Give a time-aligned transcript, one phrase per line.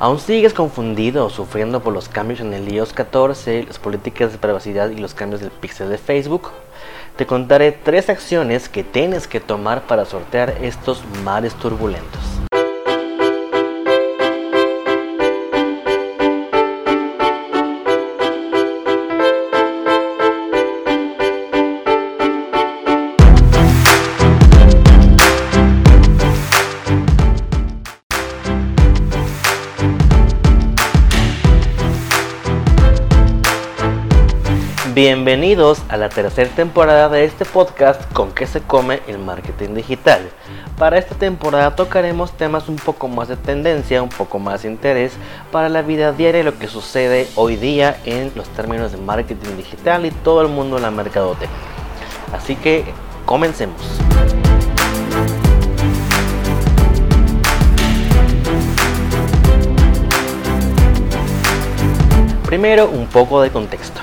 [0.00, 4.38] ¿Aún sigues confundido o sufriendo por los cambios en el iOS 14, las políticas de
[4.38, 6.50] privacidad y los cambios del pixel de Facebook?
[7.16, 12.37] Te contaré tres acciones que tienes que tomar para sortear estos mares turbulentos.
[35.00, 40.28] Bienvenidos a la tercera temporada de este podcast con que se come el marketing digital.
[40.76, 45.12] Para esta temporada tocaremos temas un poco más de tendencia, un poco más de interés
[45.52, 49.56] para la vida diaria y lo que sucede hoy día en los términos de marketing
[49.56, 51.56] digital y todo el mundo en la mercadotecnia.
[52.32, 52.84] Así que
[53.24, 53.80] comencemos.
[62.44, 63.97] Primero un poco de contexto.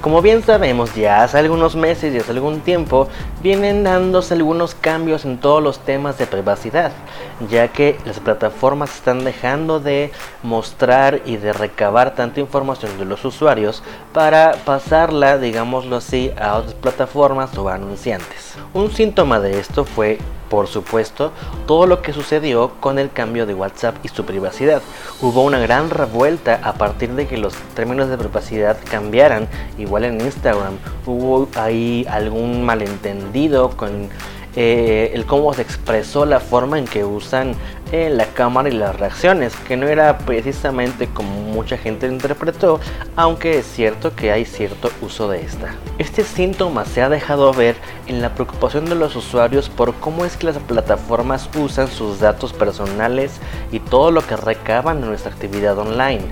[0.00, 3.08] Como bien sabemos, ya hace algunos meses y hace algún tiempo
[3.42, 6.92] vienen dándose algunos cambios en todos los temas de privacidad,
[7.48, 13.24] ya que las plataformas están dejando de mostrar y de recabar tanta información de los
[13.24, 18.56] usuarios para pasarla, digámoslo así, a otras plataformas o anunciantes.
[18.74, 20.18] Un síntoma de esto fue
[20.50, 21.30] por supuesto,
[21.68, 24.82] todo lo que sucedió con el cambio de WhatsApp y su privacidad.
[25.22, 29.46] Hubo una gran revuelta a partir de que los términos de privacidad cambiaran,
[29.78, 30.76] igual en Instagram.
[31.06, 33.29] Hubo ahí algún malentendido
[33.76, 34.08] con
[34.56, 37.54] eh, el cómo se expresó la forma en que usan
[37.92, 42.80] eh, la cámara y las reacciones, que no era precisamente como mucha gente lo interpretó,
[43.14, 45.74] aunque es cierto que hay cierto uso de esta.
[45.98, 47.76] Este síntoma se ha dejado ver
[48.08, 52.52] en la preocupación de los usuarios por cómo es que las plataformas usan sus datos
[52.52, 53.32] personales
[53.70, 56.22] y todo lo que recaban de nuestra actividad online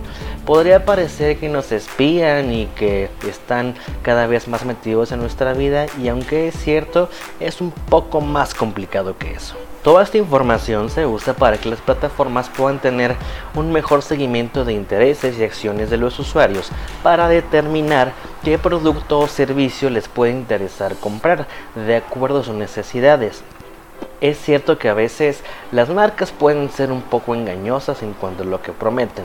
[0.48, 5.84] podría parecer que nos espían y que están cada vez más metidos en nuestra vida
[6.02, 9.56] y aunque es cierto, es un poco más complicado que eso.
[9.82, 13.14] Toda esta información se usa para que las plataformas puedan tener
[13.54, 16.70] un mejor seguimiento de intereses y acciones de los usuarios
[17.02, 23.42] para determinar qué producto o servicio les puede interesar comprar de acuerdo a sus necesidades.
[24.22, 25.42] Es cierto que a veces
[25.72, 29.24] las marcas pueden ser un poco engañosas en cuanto a lo que prometen,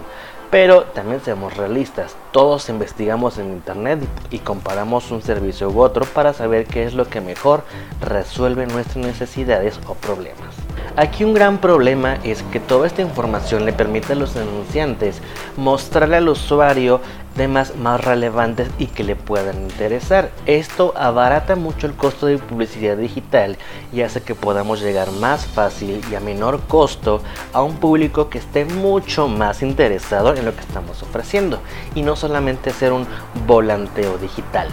[0.54, 6.32] pero también seamos realistas, todos investigamos en internet y comparamos un servicio u otro para
[6.32, 7.64] saber qué es lo que mejor
[8.00, 10.63] resuelve nuestras necesidades o problemas.
[10.96, 15.24] Aquí un gran problema es que toda esta información le permite a los anunciantes
[15.58, 17.02] mostrarle al usuario
[17.36, 20.30] temas más relevantes y que le puedan interesar.
[20.46, 23.58] Esto abarata mucho el costo de publicidad digital
[23.92, 27.24] y hace que podamos llegar más fácil y a menor costo
[27.54, 31.60] a un público que esté mucho más interesado en lo que estamos ofreciendo
[31.96, 33.08] y no solamente hacer un
[33.48, 34.68] volanteo digital.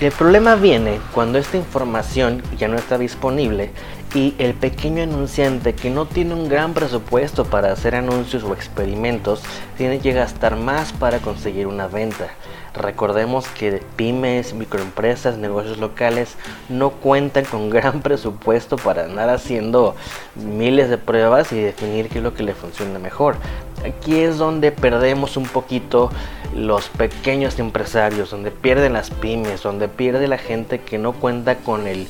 [0.00, 3.72] El problema viene cuando esta información ya no está disponible
[4.14, 9.42] y el pequeño anunciante que no tiene un gran presupuesto para hacer anuncios o experimentos
[9.76, 12.28] tiene que gastar más para conseguir una venta.
[12.74, 16.36] Recordemos que pymes, microempresas, negocios locales
[16.68, 19.94] no cuentan con gran presupuesto para andar haciendo
[20.36, 23.36] miles de pruebas y definir qué es lo que le funciona mejor.
[23.84, 26.10] Aquí es donde perdemos un poquito
[26.54, 31.86] los pequeños empresarios, donde pierden las pymes, donde pierde la gente que no cuenta con
[31.86, 32.08] el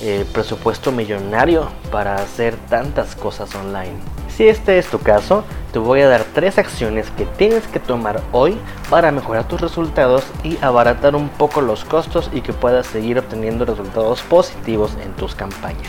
[0.00, 3.96] eh, presupuesto millonario para hacer tantas cosas online.
[4.28, 8.20] Si este es tu caso, te voy a dar tres acciones que tienes que tomar
[8.30, 8.56] hoy
[8.88, 13.64] para mejorar tus resultados y abaratar un poco los costos y que puedas seguir obteniendo
[13.64, 15.88] resultados positivos en tus campañas.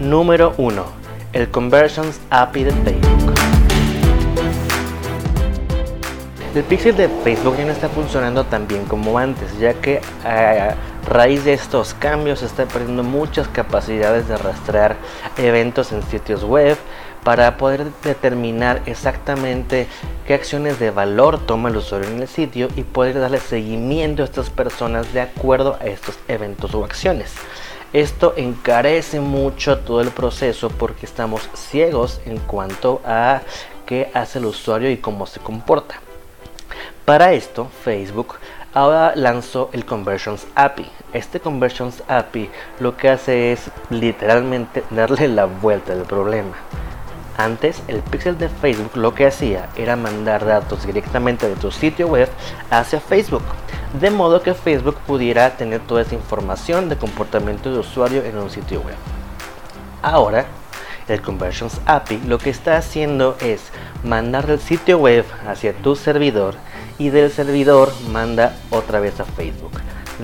[0.00, 0.84] Número 1.
[1.32, 3.59] El Conversions API de Facebook.
[6.52, 10.74] El pixel de Facebook ya no está funcionando tan bien como antes, ya que a
[11.08, 14.96] raíz de estos cambios se está perdiendo muchas capacidades de rastrear
[15.38, 16.76] eventos en sitios web
[17.22, 19.86] para poder determinar exactamente
[20.26, 24.24] qué acciones de valor toma el usuario en el sitio y poder darle seguimiento a
[24.24, 27.32] estas personas de acuerdo a estos eventos o acciones.
[27.92, 33.42] Esto encarece mucho todo el proceso porque estamos ciegos en cuanto a
[33.86, 36.00] qué hace el usuario y cómo se comporta.
[37.10, 38.36] Para esto, Facebook
[38.72, 40.88] ahora lanzó el Conversions API.
[41.12, 42.48] Este Conversions API
[42.78, 46.54] lo que hace es literalmente darle la vuelta al problema.
[47.36, 52.06] Antes, el pixel de Facebook lo que hacía era mandar datos directamente de tu sitio
[52.06, 52.28] web
[52.70, 53.42] hacia Facebook,
[54.00, 58.50] de modo que Facebook pudiera tener toda esa información de comportamiento de usuario en un
[58.50, 58.94] sitio web.
[60.00, 60.46] Ahora,
[61.08, 63.72] El Conversions API lo que está haciendo es
[64.04, 66.54] mandar el sitio web hacia tu servidor
[67.00, 69.72] y del servidor manda otra vez a Facebook.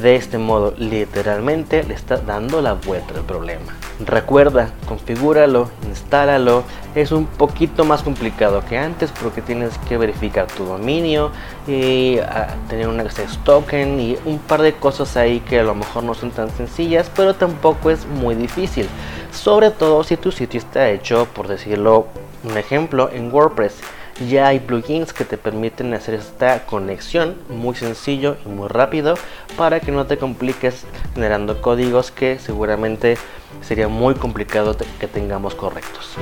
[0.00, 3.72] De este modo, literalmente le está dando la vuelta al problema.
[4.04, 6.64] Recuerda, configúralo, instálalo.
[6.94, 11.30] Es un poquito más complicado que antes porque tienes que verificar tu dominio
[11.66, 15.74] y ah, tener un access token y un par de cosas ahí que a lo
[15.74, 18.86] mejor no son tan sencillas, pero tampoco es muy difícil.
[19.32, 22.06] Sobre todo si tu sitio está hecho, por decirlo
[22.44, 23.80] un ejemplo, en WordPress
[24.20, 29.14] ya hay plugins que te permiten hacer esta conexión muy sencillo y muy rápido
[29.56, 30.84] para que no te compliques
[31.14, 33.18] generando códigos que seguramente
[33.62, 36.14] sería muy complicado que tengamos correctos.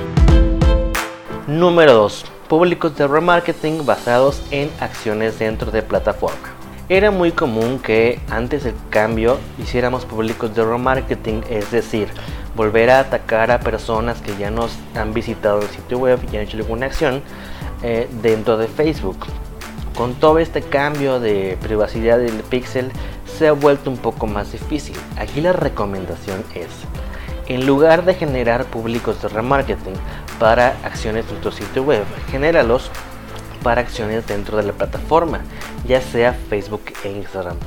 [1.47, 2.25] Número 2.
[2.49, 6.55] Públicos de remarketing basados en acciones dentro de plataforma.
[6.87, 12.09] Era muy común que antes del cambio hiciéramos públicos de remarketing, es decir,
[12.55, 16.43] volver a atacar a personas que ya nos han visitado el sitio web y han
[16.43, 17.21] hecho alguna acción
[17.83, 19.25] eh, dentro de Facebook.
[19.95, 22.91] Con todo este cambio de privacidad del pixel
[23.37, 24.95] se ha vuelto un poco más difícil.
[25.17, 26.67] Aquí la recomendación es,
[27.47, 29.93] en lugar de generar públicos de remarketing
[30.39, 32.91] para acciones en tu sitio web, genéralos
[33.63, 35.41] para acciones dentro de la plataforma,
[35.87, 37.57] ya sea Facebook e Instagram,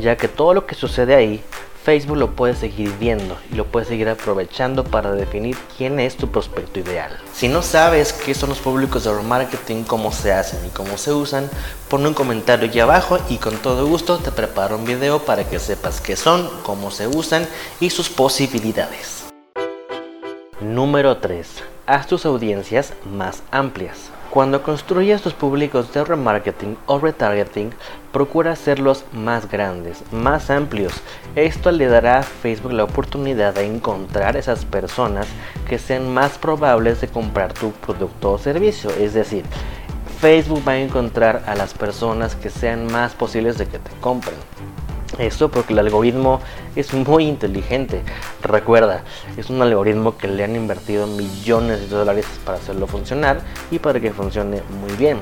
[0.00, 1.42] ya que todo lo que sucede ahí
[1.86, 6.26] Facebook lo puedes seguir viendo y lo puedes seguir aprovechando para definir quién es tu
[6.26, 7.16] prospecto ideal.
[7.32, 11.12] Si no sabes qué son los públicos de remarketing, cómo se hacen y cómo se
[11.12, 11.48] usan,
[11.88, 15.60] pon un comentario aquí abajo y con todo gusto te preparo un video para que
[15.60, 17.46] sepas qué son, cómo se usan
[17.78, 19.26] y sus posibilidades.
[20.60, 21.46] Número 3.
[21.86, 24.10] Haz tus audiencias más amplias.
[24.36, 27.70] Cuando construyes tus públicos de remarketing o retargeting,
[28.12, 30.92] procura hacerlos más grandes, más amplios.
[31.36, 35.26] Esto le dará a Facebook la oportunidad de encontrar esas personas
[35.66, 38.90] que sean más probables de comprar tu producto o servicio.
[38.90, 39.42] Es decir,
[40.20, 44.36] Facebook va a encontrar a las personas que sean más posibles de que te compren.
[45.18, 46.40] Esto porque el algoritmo
[46.74, 48.02] es muy inteligente.
[48.42, 49.02] Recuerda,
[49.36, 54.00] es un algoritmo que le han invertido millones de dólares para hacerlo funcionar y para
[54.00, 55.18] que funcione muy bien.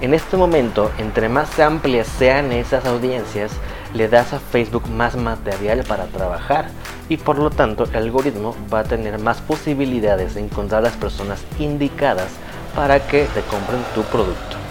[0.00, 3.52] En este momento, entre más amplias sean esas audiencias,
[3.94, 6.70] le das a Facebook más material para trabajar
[7.08, 11.44] y por lo tanto el algoritmo va a tener más posibilidades de encontrar las personas
[11.58, 12.28] indicadas
[12.74, 14.61] para que te compren tu producto.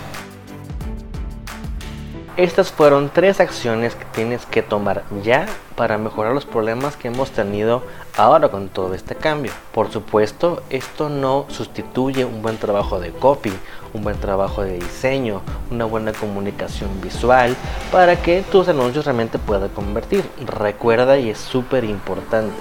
[2.41, 5.45] Estas fueron tres acciones que tienes que tomar ya
[5.75, 7.83] para mejorar los problemas que hemos tenido
[8.17, 9.51] ahora con todo este cambio.
[9.71, 13.53] Por supuesto, esto no sustituye un buen trabajo de copy,
[13.93, 17.55] un buen trabajo de diseño, una buena comunicación visual
[17.91, 20.27] para que tus anuncios realmente puedan convertir.
[20.43, 22.57] Recuerda y es súper importante,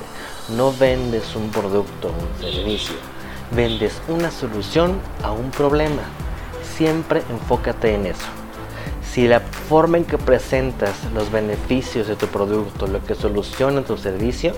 [0.58, 2.96] no vendes un producto o un servicio,
[3.50, 6.02] vendes una solución a un problema.
[6.76, 8.39] Siempre enfócate en eso
[9.02, 13.96] si la forma en que presentas los beneficios de tu producto, lo que soluciona tu
[13.96, 14.52] servicio,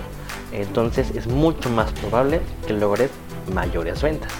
[0.51, 3.09] entonces es mucho más probable que logres
[3.53, 4.31] mayores ventas.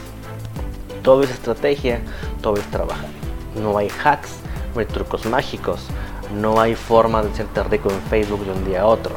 [1.02, 2.02] Todo es estrategia,
[2.42, 3.10] todo es trabajar.
[3.56, 4.30] No hay hacks,
[4.74, 5.88] no hay trucos mágicos,
[6.36, 9.16] no hay forma de hacerte rico en Facebook de un día a otro.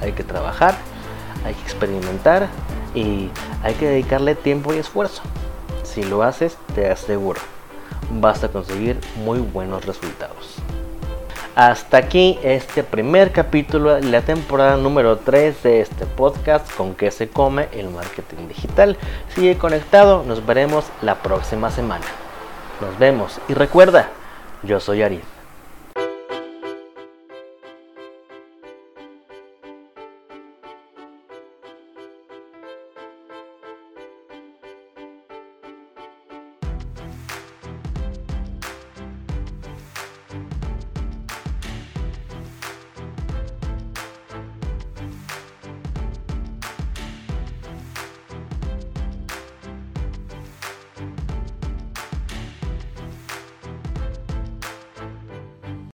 [0.00, 0.76] Hay que trabajar,
[1.44, 2.48] hay que experimentar
[2.94, 3.30] y
[3.62, 5.22] hay que dedicarle tiempo y esfuerzo.
[5.84, 7.55] Si lo haces, te aseguro
[8.10, 10.56] vas a conseguir muy buenos resultados.
[11.54, 17.10] Hasta aquí este primer capítulo de la temporada número 3 de este podcast con que
[17.10, 18.98] se come el marketing digital.
[19.34, 22.04] Sigue conectado, nos veremos la próxima semana.
[22.82, 24.10] Nos vemos y recuerda,
[24.64, 25.35] yo soy Ari.